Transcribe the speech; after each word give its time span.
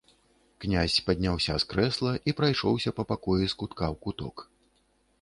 Князь 0.63 0.95
падняўся 1.09 1.53
з 1.65 1.69
крэсла 1.75 2.15
і 2.31 2.35
прайшоўся 2.41 2.97
па 3.01 3.09
пакоі 3.15 3.45
з 3.55 3.63
кутка 3.63 3.83
ў 3.95 4.07
куток. 4.07 4.35